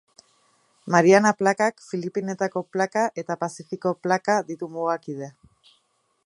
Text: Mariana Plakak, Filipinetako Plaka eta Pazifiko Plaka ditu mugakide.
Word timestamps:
Mariana 0.95 1.33
Plakak, 1.41 1.77
Filipinetako 1.89 2.63
Plaka 2.77 3.03
eta 3.25 3.37
Pazifiko 3.45 3.93
Plaka 4.07 4.39
ditu 4.49 4.71
mugakide. 4.79 5.31